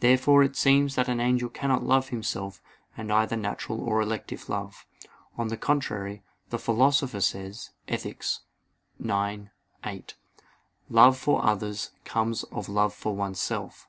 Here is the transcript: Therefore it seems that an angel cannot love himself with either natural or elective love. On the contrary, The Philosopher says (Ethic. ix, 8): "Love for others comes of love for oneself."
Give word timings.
Therefore 0.00 0.42
it 0.42 0.56
seems 0.56 0.94
that 0.94 1.06
an 1.06 1.20
angel 1.20 1.50
cannot 1.50 1.82
love 1.82 2.08
himself 2.08 2.62
with 2.96 3.10
either 3.10 3.36
natural 3.36 3.78
or 3.82 4.00
elective 4.00 4.48
love. 4.48 4.86
On 5.36 5.48
the 5.48 5.58
contrary, 5.58 6.22
The 6.48 6.58
Philosopher 6.58 7.20
says 7.20 7.72
(Ethic. 7.86 8.20
ix, 8.24 8.40
8): 9.84 10.14
"Love 10.88 11.18
for 11.18 11.44
others 11.44 11.90
comes 12.06 12.42
of 12.44 12.70
love 12.70 12.94
for 12.94 13.14
oneself." 13.14 13.86